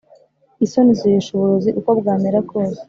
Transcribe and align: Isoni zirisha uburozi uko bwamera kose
Isoni 0.65 0.91
zirisha 0.99 1.29
uburozi 1.33 1.69
uko 1.79 1.89
bwamera 1.99 2.37
kose 2.49 2.79